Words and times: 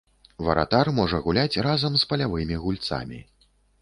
Варатар 0.45 0.89
можа 0.99 1.19
гуляць 1.27 1.61
разам 1.67 1.93
з 2.05 2.07
палявымі 2.15 2.59
гульцамі. 2.65 3.19